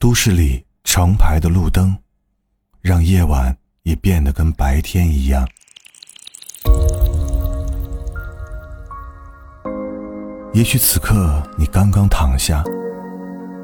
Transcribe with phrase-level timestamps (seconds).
[0.00, 1.98] 都市里成排的路灯，
[2.80, 5.44] 让夜晚也变得跟白天一样。
[10.52, 12.62] 也许此刻你刚刚躺下，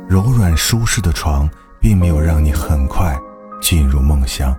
[0.09, 1.49] 柔软舒适的床
[1.81, 3.17] 并没有让你很快
[3.63, 4.53] 进入梦乡。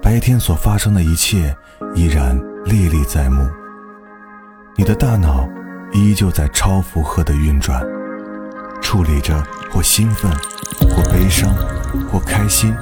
[0.00, 1.52] 白天所发生的一切
[1.96, 3.44] 依然历历在目，
[4.76, 5.48] 你的大脑
[5.92, 7.84] 依旧在超负荷的运转，
[8.94, 9.42] 处理着
[9.72, 10.30] 或兴奋、
[10.88, 11.52] 或悲伤、
[12.08, 12.72] 或开心、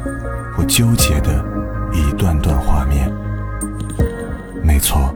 [0.55, 1.43] 或纠结的
[1.91, 3.11] 一段段画面。
[4.63, 5.11] 没错，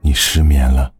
[0.00, 0.90] 你失眠了。